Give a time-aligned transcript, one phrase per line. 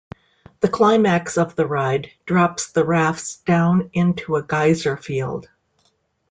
[0.61, 5.47] The climax of the ride drops the rafts down into a geyser field.